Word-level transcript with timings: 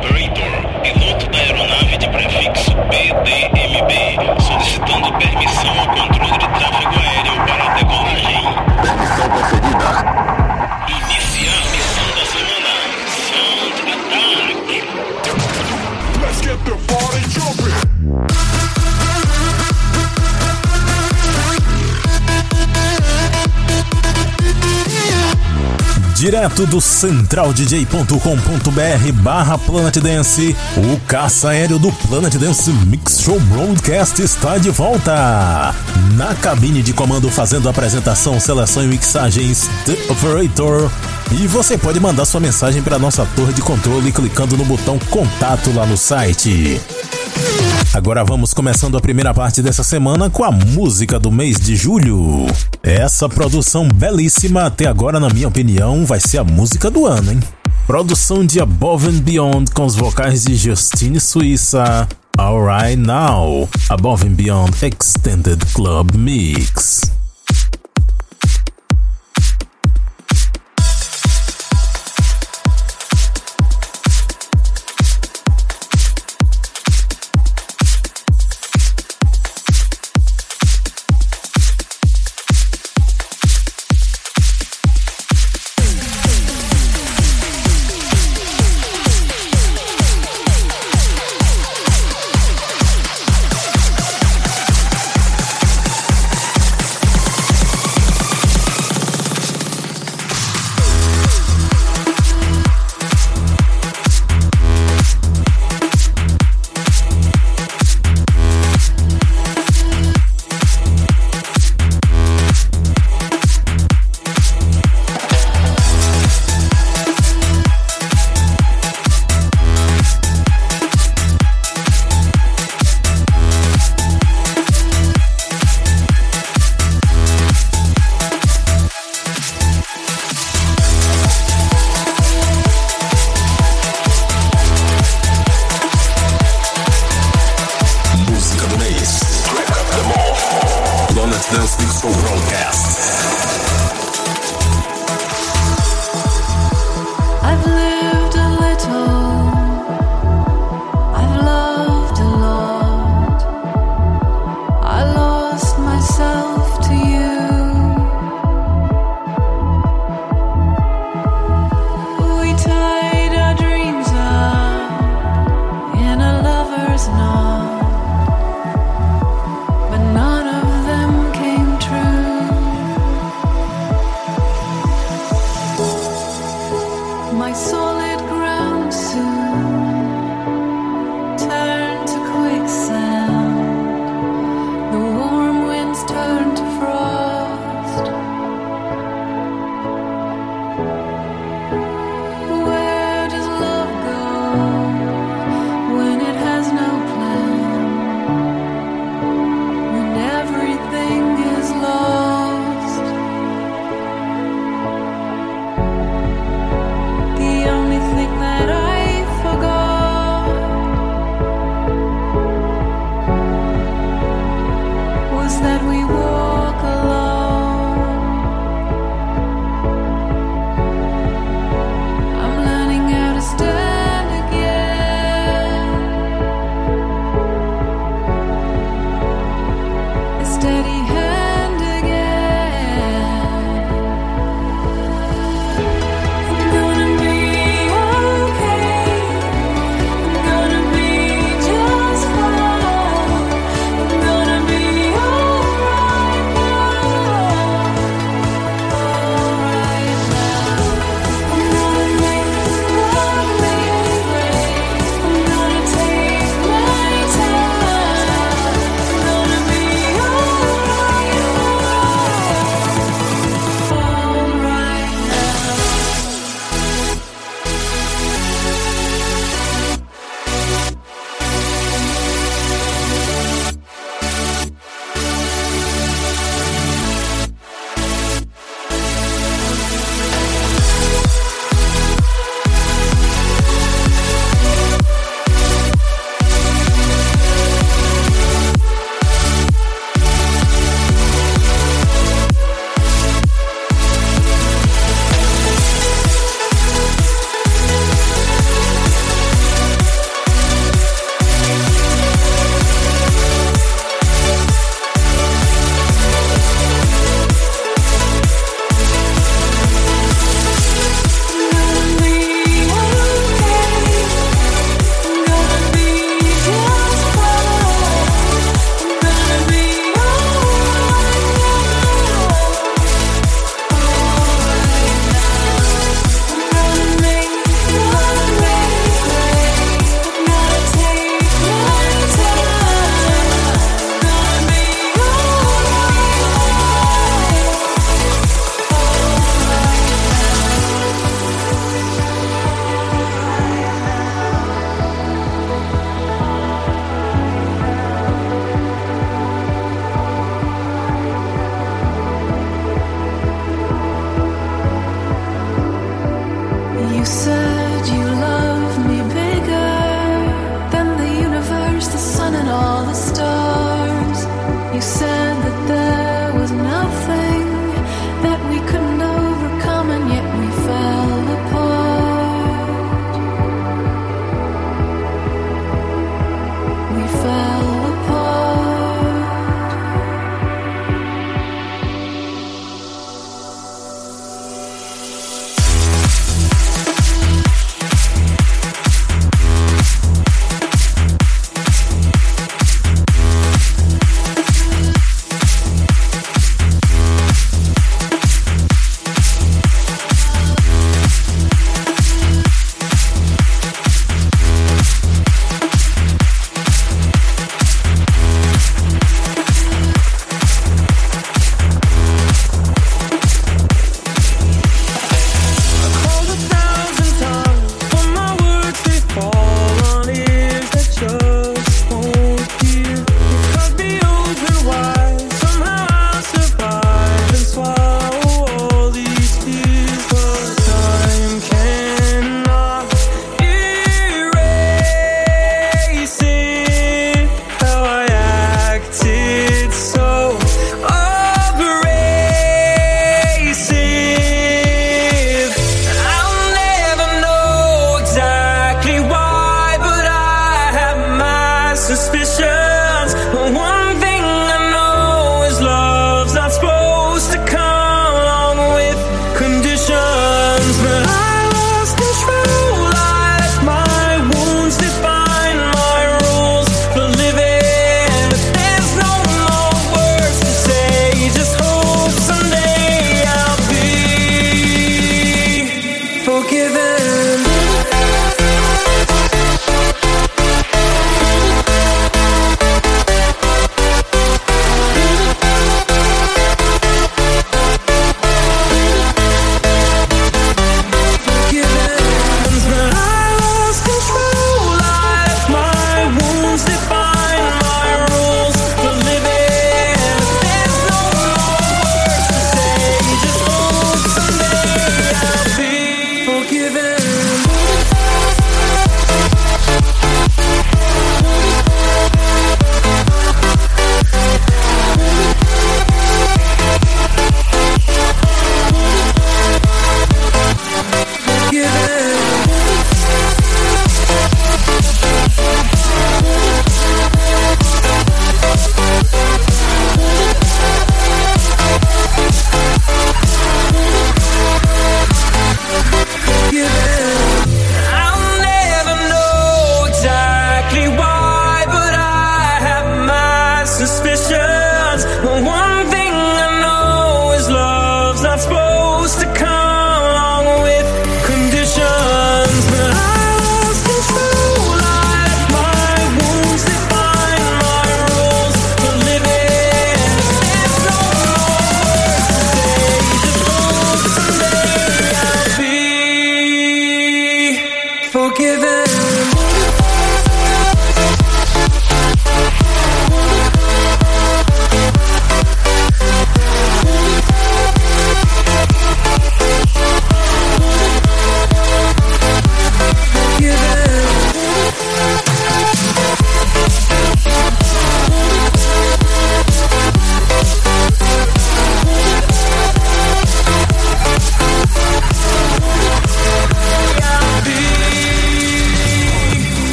Operator, 0.00 0.80
piloto 0.82 1.28
da 1.28 1.38
aeronave 1.38 1.98
de 1.98 2.08
prefixo 2.08 2.74
PDMB, 2.88 3.92
solicitando 4.40 5.12
permissão 5.18 5.78
ao 5.78 5.88
controle 5.88 6.38
de 6.38 6.48
tráfego 6.48 6.98
aéreo 6.98 7.36
para 7.46 7.64
a 7.64 7.74
decolagem. 7.74 8.44
Permissão 8.80 9.28
concedida. 9.28 9.90
Iniciar 10.88 11.60
missão 11.70 12.08
da 12.16 12.24
semana. 12.32 12.72
Sound 13.28 13.76
Attack. 13.92 14.88
Let's 16.22 16.40
get 16.40 16.58
the 16.64 16.76
party 16.90 17.39
Direto 26.20 26.66
do 26.66 26.82
centraldj.com.br 26.82 29.12
barra 29.22 29.56
Planet 29.56 29.96
Dance, 30.00 30.54
o 30.76 31.00
caça 31.06 31.48
aéreo 31.48 31.78
do 31.78 31.90
Planet 31.90 32.34
Dance 32.34 32.70
Mix 32.70 33.22
Show 33.22 33.40
Broadcast 33.40 34.20
está 34.20 34.58
de 34.58 34.68
volta. 34.68 35.74
Na 36.18 36.34
cabine 36.34 36.82
de 36.82 36.92
comando 36.92 37.30
fazendo 37.30 37.70
apresentação, 37.70 38.38
seleção 38.38 38.84
e 38.84 38.88
mixagens 38.88 39.66
The 39.86 39.96
Operator. 40.12 40.90
E 41.32 41.46
você 41.46 41.78
pode 41.78 41.98
mandar 41.98 42.26
sua 42.26 42.38
mensagem 42.38 42.82
para 42.82 42.98
nossa 42.98 43.24
torre 43.34 43.54
de 43.54 43.62
controle 43.62 44.12
clicando 44.12 44.58
no 44.58 44.64
botão 44.66 44.98
contato 44.98 45.72
lá 45.72 45.86
no 45.86 45.96
site. 45.96 46.78
Agora 47.92 48.22
vamos 48.22 48.54
começando 48.54 48.96
a 48.96 49.00
primeira 49.00 49.34
parte 49.34 49.60
dessa 49.60 49.82
semana 49.82 50.30
com 50.30 50.44
a 50.44 50.52
música 50.52 51.18
do 51.18 51.32
mês 51.32 51.58
de 51.58 51.74
julho. 51.74 52.46
Essa 52.84 53.28
produção 53.28 53.88
belíssima, 53.88 54.62
até 54.62 54.86
agora, 54.86 55.18
na 55.18 55.28
minha 55.28 55.48
opinião, 55.48 56.06
vai 56.06 56.20
ser 56.20 56.38
a 56.38 56.44
música 56.44 56.88
do 56.88 57.04
ano, 57.04 57.32
hein? 57.32 57.40
Produção 57.88 58.46
de 58.46 58.60
Above 58.60 59.08
and 59.08 59.18
Beyond 59.22 59.72
com 59.72 59.84
os 59.84 59.96
vocais 59.96 60.44
de 60.44 60.54
Justine 60.54 61.18
Suíça. 61.18 62.08
Alright 62.38 62.94
Now, 62.94 63.68
Above 63.88 64.24
and 64.24 64.34
Beyond 64.34 64.70
Extended 64.86 65.66
Club 65.74 66.14
Mix. 66.14 67.10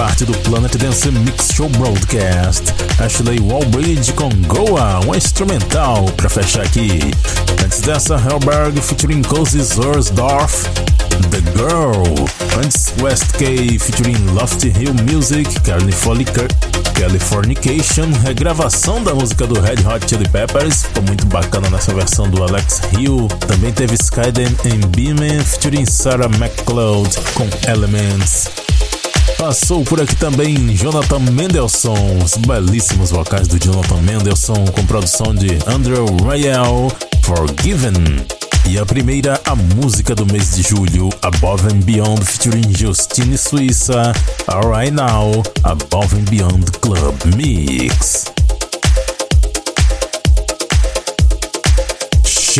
Parte 0.00 0.24
do 0.24 0.32
Planet 0.38 0.74
Dance 0.76 1.08
Mix 1.10 1.50
Show 1.54 1.68
Broadcast. 1.68 2.72
Ashley 2.98 3.38
Wallbridge 3.38 4.14
com 4.14 4.30
Goa, 4.48 4.98
um 5.06 5.14
instrumental 5.14 6.06
para 6.16 6.28
fechar 6.28 6.62
aqui. 6.62 6.98
Antes 7.64 7.80
dessa, 7.80 8.16
Hellberg 8.16 8.80
featuring 8.80 9.22
Cozy 9.22 9.62
Zorsdorf, 9.62 10.64
The 11.30 11.38
Girl. 11.56 12.02
Antes, 12.58 12.92
West 13.00 13.36
K 13.38 13.78
featuring 13.78 14.16
Lofty 14.32 14.66
Hill 14.68 14.94
Music, 15.08 15.48
Californication, 15.60 18.10
regravação 18.24 19.04
da 19.04 19.14
música 19.14 19.46
do 19.46 19.60
Red 19.60 19.86
Hot 19.86 20.08
Chili 20.08 20.28
Peppers, 20.28 20.82
ficou 20.82 21.04
muito 21.04 21.24
bacana 21.26 21.70
nessa 21.70 21.94
versão 21.94 22.28
do 22.28 22.42
Alex 22.42 22.80
Hill. 22.98 23.28
Também 23.46 23.72
teve 23.72 23.94
Skyden 23.94 24.48
and 24.64 24.88
Beeman 24.88 25.44
featuring 25.44 25.86
Sarah 25.86 26.26
McCloud 26.26 27.16
com 27.34 27.48
Elements. 27.70 28.59
Passou 29.40 29.82
por 29.84 29.98
aqui 29.98 30.14
também 30.16 30.76
Jonathan 30.76 31.18
Mendelssohn, 31.18 32.22
os 32.22 32.36
belíssimos 32.36 33.10
vocais 33.10 33.48
do 33.48 33.58
Jonathan 33.58 33.96
Mendelssohn 34.02 34.66
com 34.66 34.84
produção 34.84 35.34
de 35.34 35.58
Andrew 35.66 36.04
Rayel, 36.22 36.92
Forgiven. 37.22 37.94
E 38.68 38.78
a 38.78 38.84
primeira, 38.84 39.40
a 39.46 39.56
música 39.56 40.14
do 40.14 40.26
mês 40.26 40.56
de 40.56 40.62
julho, 40.62 41.08
Above 41.22 41.68
and 41.68 41.80
Beyond 41.80 42.22
featuring 42.22 42.70
Justine 42.76 43.38
Suíça, 43.38 44.12
Alright 44.46 44.90
Now, 44.90 45.42
Above 45.64 46.16
and 46.16 46.24
Beyond 46.24 46.72
Club 46.82 47.16
Mix. 47.34 48.26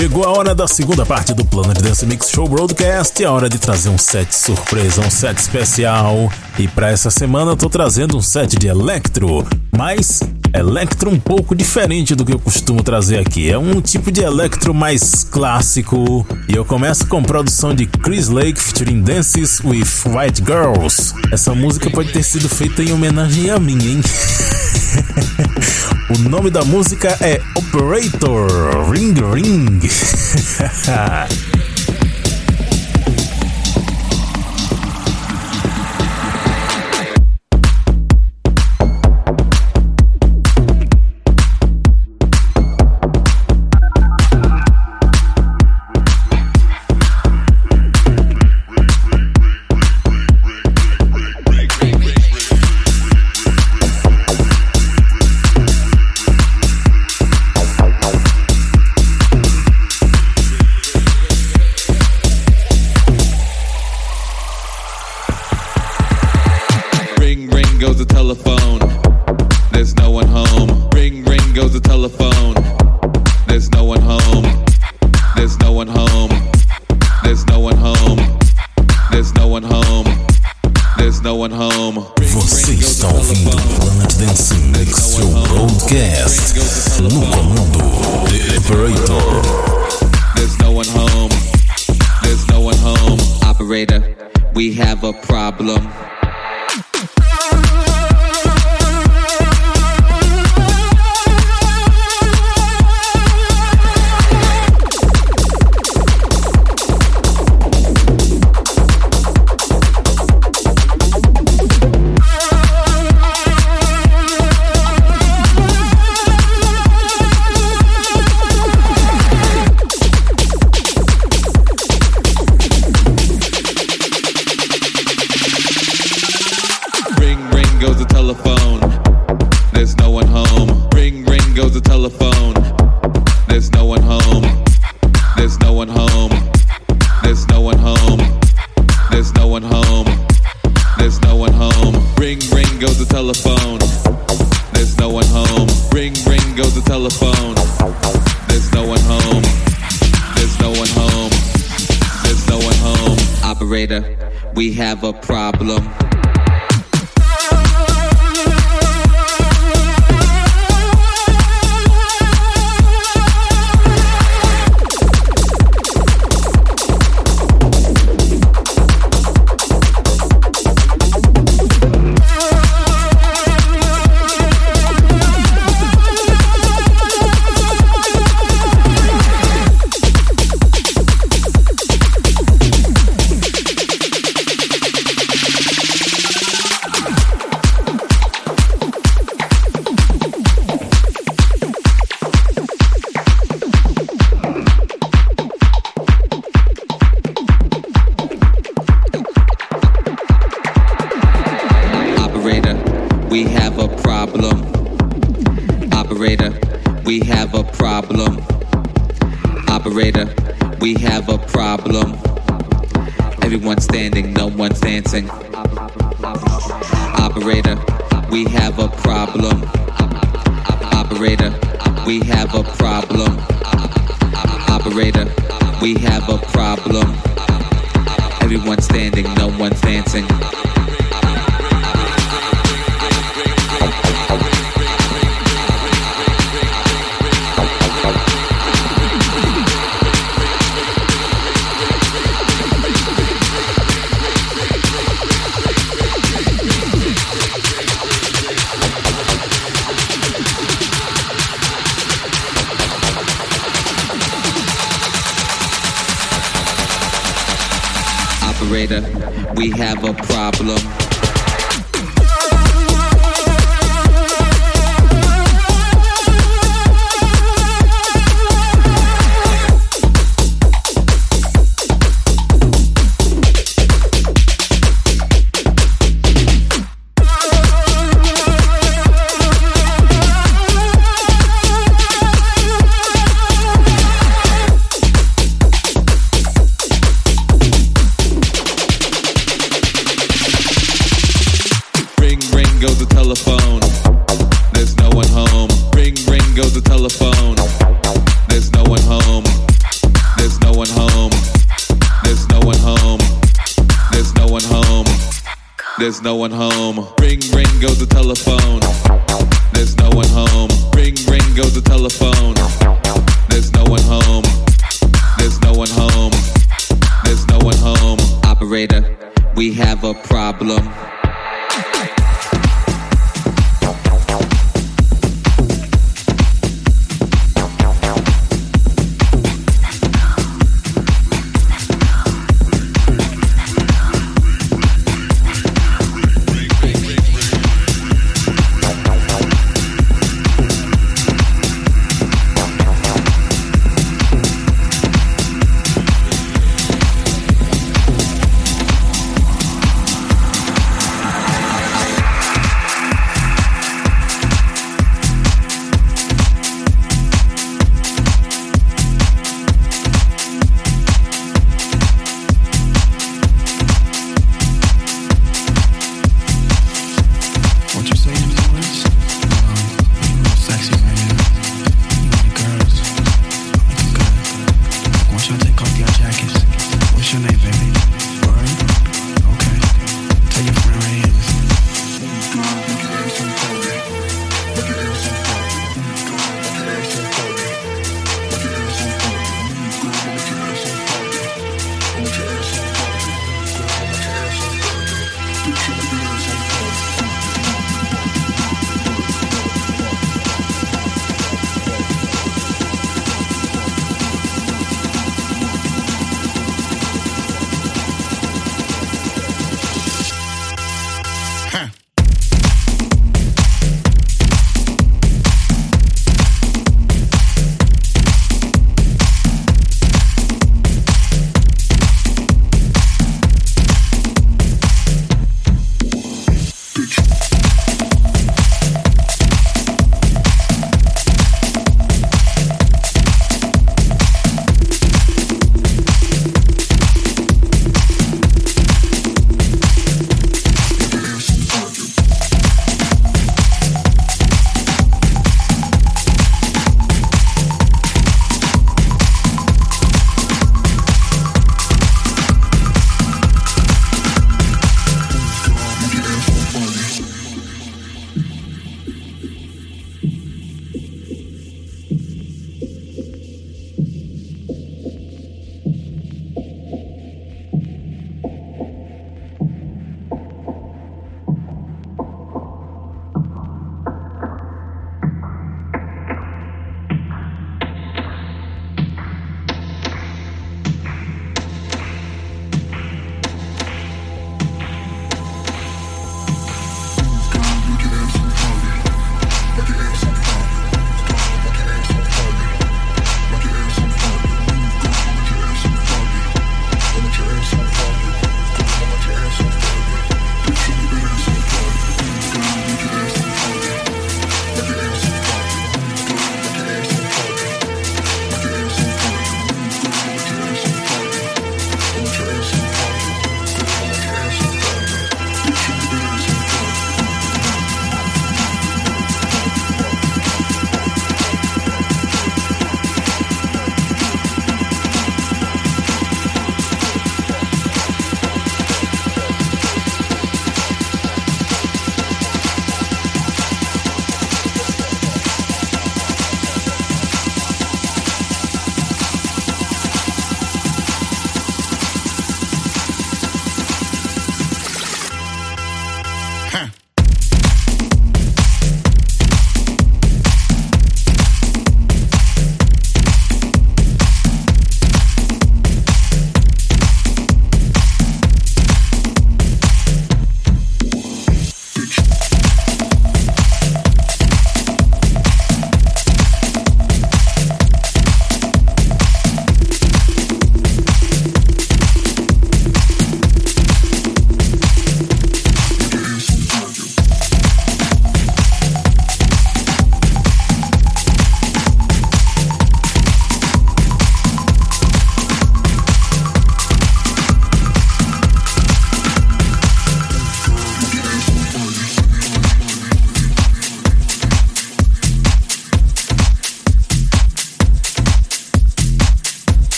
Chegou 0.00 0.24
a 0.24 0.30
hora 0.30 0.54
da 0.54 0.66
segunda 0.66 1.04
parte 1.04 1.34
do 1.34 1.44
Planet 1.44 1.78
Dance 1.78 2.06
Mix 2.06 2.30
Show 2.30 2.48
Broadcast. 2.48 3.22
É 3.22 3.28
hora 3.28 3.50
de 3.50 3.58
trazer 3.58 3.90
um 3.90 3.98
set 3.98 4.34
surpresa, 4.34 5.02
um 5.02 5.10
set 5.10 5.36
especial. 5.36 6.32
E 6.58 6.66
para 6.66 6.90
essa 6.90 7.10
semana 7.10 7.50
eu 7.50 7.56
tô 7.56 7.68
trazendo 7.68 8.16
um 8.16 8.22
set 8.22 8.56
de 8.56 8.66
Electro, 8.66 9.46
mas 9.70 10.20
Electro 10.54 11.10
um 11.10 11.20
pouco 11.20 11.54
diferente 11.54 12.14
do 12.14 12.24
que 12.24 12.32
eu 12.32 12.38
costumo 12.38 12.82
trazer 12.82 13.18
aqui. 13.18 13.50
É 13.50 13.58
um 13.58 13.78
tipo 13.82 14.10
de 14.10 14.22
Electro 14.22 14.72
mais 14.72 15.22
clássico. 15.22 16.26
E 16.48 16.56
eu 16.56 16.64
começo 16.64 17.06
com 17.06 17.22
produção 17.22 17.74
de 17.74 17.84
Chris 17.84 18.28
Lake 18.28 18.58
featuring 18.58 19.02
Dances 19.02 19.60
with 19.60 19.86
White 20.06 20.42
Girls. 20.42 21.14
Essa 21.30 21.54
música 21.54 21.90
pode 21.90 22.10
ter 22.10 22.22
sido 22.22 22.48
feita 22.48 22.82
em 22.82 22.90
homenagem 22.90 23.50
a 23.50 23.58
mim, 23.58 23.78
hein? 23.78 24.00
o 26.10 26.18
nome 26.28 26.50
da 26.50 26.64
música 26.64 27.16
é 27.20 27.40
Operator 27.54 28.90
Ring 28.90 29.14
Ring. 29.32 29.89
Peace. 29.90 30.88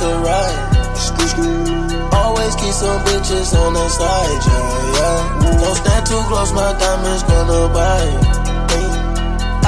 just 0.00 0.24
ride. 0.24 0.56
Always 2.12 2.54
keep 2.56 2.72
some 2.72 3.00
bitches 3.04 3.52
on 3.54 3.74
the 3.74 3.88
side, 3.88 4.40
yeah, 4.48 4.96
yeah. 4.96 5.60
Don't 5.60 5.76
stand 5.76 6.06
too 6.06 6.22
close, 6.28 6.52
my 6.52 6.72
diamonds 6.78 7.22
gonna 7.24 7.68
bite. 7.68 8.24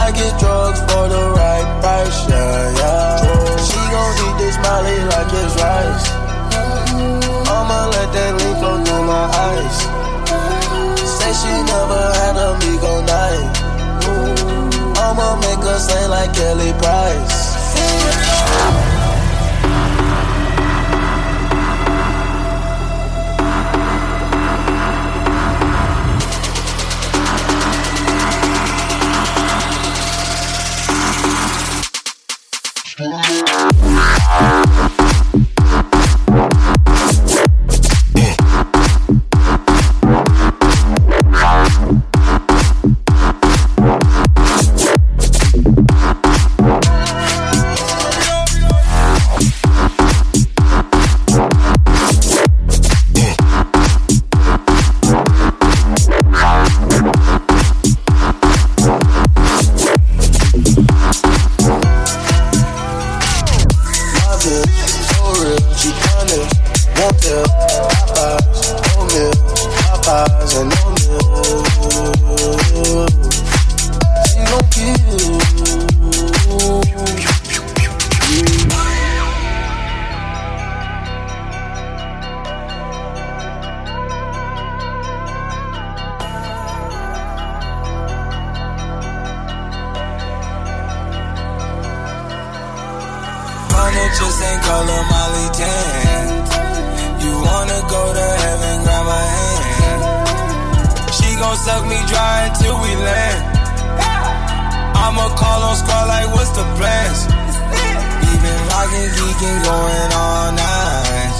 I 0.05 0.11
get 0.11 0.33
drugs 0.41 0.81
for 0.89 1.05
the 1.09 1.23
right 1.37 1.69
price, 1.81 2.19
yeah, 2.29 2.79
yeah. 2.81 3.17
She 3.69 3.81
gon' 3.93 4.15
eat 4.25 4.37
this 4.41 4.57
molly 4.65 4.99
like 5.13 5.33
it's 5.43 5.55
rice. 5.61 6.07
I'ma 7.53 7.81
let 7.93 8.09
that 8.17 8.33
lean 8.41 8.55
flow 8.57 8.77
through 8.85 9.05
my 9.05 9.25
eyes. 9.49 9.77
Say 11.17 11.33
she 11.41 11.53
never 11.73 12.03
had 12.21 12.37
a 12.37 12.39
go 12.81 12.95
night. 13.05 13.53
I'ma 14.97 15.29
make 15.45 15.63
her 15.69 15.79
say 15.79 16.03
like 16.09 16.33
Kelly 16.35 16.73
Price. 16.81 17.53
suck 101.63 101.87
me 101.87 101.99
dry 102.11 102.51
until 102.51 102.75
we 102.83 102.91
land. 103.07 103.41
I'ma 104.99 105.27
call 105.39 105.61
on 105.63 105.77
Scar 105.79 106.05
like, 106.11 106.29
what's 106.35 106.51
the 106.59 106.67
plan? 106.79 107.11
We 108.23 108.31
been 108.43 108.63
rockin', 108.71 109.11
geekin', 109.17 109.59
going 109.63 110.11
all 110.23 110.51
night. 110.59 111.37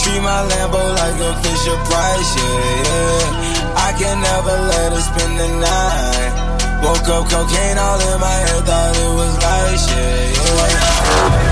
Treat 0.00 0.22
my 0.24 0.40
Lambo 0.50 0.82
like 1.00 1.18
a 1.28 1.30
Fisher 1.44 1.78
Price, 1.88 2.30
yeah, 2.40 2.88
yeah. 2.88 3.86
I 3.86 3.90
can 4.00 4.16
never 4.24 4.56
let 4.72 4.88
her 4.96 5.04
spend 5.08 5.34
the 5.36 5.48
night. 5.68 6.32
Woke 6.82 7.08
up 7.12 7.24
cocaine 7.28 7.76
all 7.76 8.00
in 8.00 8.16
my 8.24 8.38
head, 8.46 8.64
thought 8.64 8.96
it 9.04 9.10
was 9.18 9.34
light, 9.44 9.82
yeah, 9.92 11.44
yeah. 11.44 11.49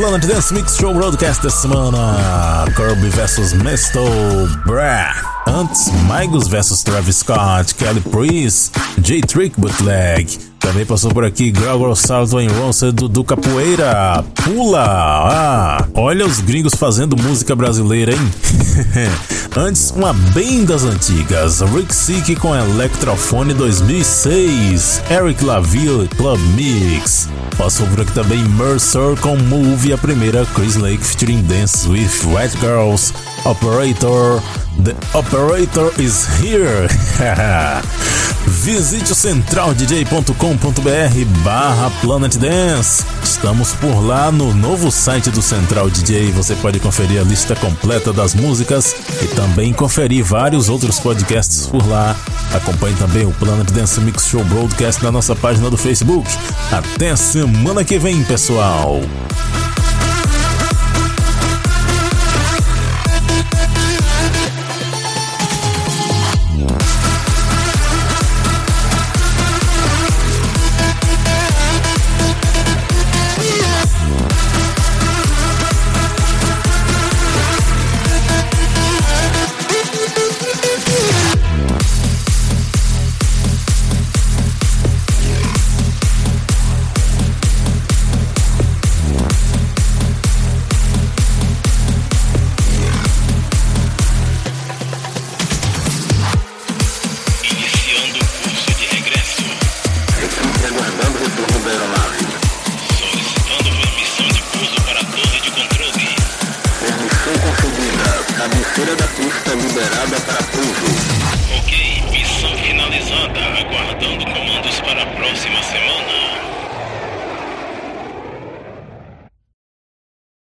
Planet 0.00 0.26
Dance 0.26 0.54
Mix 0.54 0.78
Show 0.78 0.94
Broadcast 0.94 1.42
dessa 1.42 1.68
semana. 1.68 2.64
Kirby 2.74 3.10
vs 3.10 3.52
Mesto 3.52 4.00
Bra. 4.64 5.14
Antes, 5.46 5.92
Migos 6.08 6.48
vs 6.48 6.82
Travis 6.82 7.16
Scott, 7.16 7.74
Kelly 7.74 8.00
Priest, 8.00 8.72
J-Trick 8.96 9.60
Bootleg. 9.60 10.38
Também 10.58 10.86
passou 10.86 11.12
por 11.12 11.22
aqui 11.22 11.50
Gregor 11.50 11.94
Salto 11.94 12.40
em 12.40 12.48
Ronce 12.48 12.90
do 12.92 13.22
Capoeira. 13.22 14.24
Pula! 14.42 14.86
Ah, 14.86 15.86
olha 15.94 16.24
os 16.24 16.40
gringos 16.40 16.74
fazendo 16.74 17.14
música 17.22 17.54
brasileira, 17.54 18.14
hein? 18.14 18.30
Antes, 19.54 19.90
uma 19.90 20.14
bem 20.14 20.64
das 20.64 20.82
antigas. 20.82 21.60
Rick 21.60 21.94
Sick 21.94 22.36
com 22.36 22.56
Electrofone 22.56 23.52
2006. 23.52 25.02
Eric 25.10 25.44
Laville 25.44 26.08
Club 26.16 26.40
Mix. 26.54 27.28
Aqui 28.00 28.12
também 28.14 28.42
Mercer 28.42 29.20
com 29.20 29.36
Move, 29.36 29.92
a 29.92 29.98
primeira 29.98 30.46
Chris 30.54 30.76
Lake 30.76 31.04
featuring 31.04 31.42
Dance 31.42 31.86
with 31.86 32.08
White 32.24 32.56
Girls. 32.58 33.12
Operator, 33.44 34.42
The 34.78 34.94
Operator 35.14 35.92
is 36.00 36.26
here. 36.40 36.88
Visite 38.46 39.12
o 39.12 39.14
centraldj.com.br 39.14 41.24
barra 41.44 41.90
Planet 42.00 42.36
Dance. 42.36 43.04
Estamos 43.22 43.72
por 43.74 44.00
lá 44.00 44.32
no 44.32 44.54
novo 44.54 44.90
site 44.90 45.30
do 45.30 45.42
Central 45.42 45.90
DJ. 45.90 46.32
Você 46.32 46.54
pode 46.56 46.80
conferir 46.80 47.20
a 47.20 47.24
lista 47.24 47.54
completa 47.56 48.12
das 48.12 48.34
músicas 48.34 48.94
e 49.22 49.26
também 49.28 49.72
conferir 49.72 50.24
vários 50.24 50.68
outros 50.68 50.98
podcasts 50.98 51.66
por 51.66 51.86
lá. 51.86 52.16
Acompanhe 52.54 52.96
também 52.96 53.26
o 53.26 53.32
Planet 53.32 53.70
Dance 53.70 54.00
Mix 54.00 54.28
Show 54.28 54.44
Broadcast 54.44 55.02
na 55.02 55.12
nossa 55.12 55.36
página 55.36 55.68
do 55.68 55.76
Facebook. 55.76 56.26
Até 56.72 57.14
semana 57.16 57.84
que 57.84 57.98
vem, 57.98 58.24
pessoal. 58.24 59.00